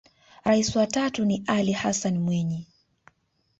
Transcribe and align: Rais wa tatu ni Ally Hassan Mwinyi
Rais 0.45 0.75
wa 0.75 0.87
tatu 0.87 1.25
ni 1.25 1.43
Ally 1.47 1.71
Hassan 1.71 2.17
Mwinyi 2.17 2.67